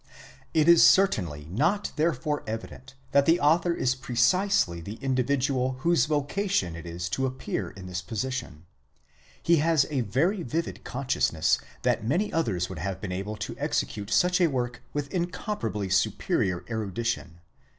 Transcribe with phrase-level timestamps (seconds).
[0.51, 6.07] It is certainly not therefore evident that the author is precisely the indi vidual whose
[6.07, 8.65] vocation it is to appear in this position.
[9.43, 14.09] He has a very vivid consciousness that many others would have been able to execute
[14.09, 17.39] such a work with incomparably superior erudition.